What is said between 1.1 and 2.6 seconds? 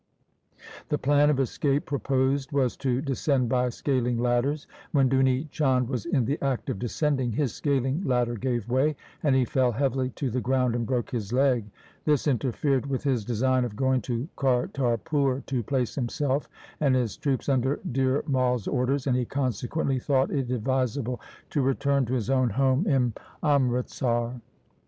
of escape pro posed